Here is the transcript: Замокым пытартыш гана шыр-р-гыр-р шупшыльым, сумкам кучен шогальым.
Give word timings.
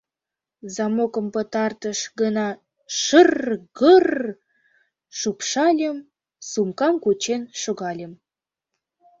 Замокым 0.75 1.27
пытартыш 1.33 1.99
гана 2.19 2.47
шыр-р-гыр-р 2.99 4.25
шупшыльым, 5.17 5.97
сумкам 6.49 6.95
кучен 7.03 7.41
шогальым. 7.61 8.13